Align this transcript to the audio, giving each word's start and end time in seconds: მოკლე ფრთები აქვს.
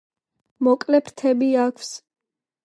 მოკლე 0.67 1.01
ფრთები 1.09 1.51
აქვს. 1.67 1.93